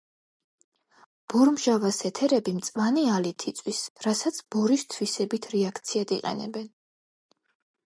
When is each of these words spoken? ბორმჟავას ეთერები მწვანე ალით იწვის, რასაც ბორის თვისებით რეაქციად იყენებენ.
ბორმჟავას 1.33 1.99
ეთერები 2.09 2.55
მწვანე 2.55 3.03
ალით 3.17 3.45
იწვის, 3.53 3.83
რასაც 4.07 4.41
ბორის 4.57 4.89
თვისებით 4.97 5.49
რეაქციად 5.55 6.17
იყენებენ. 6.19 6.69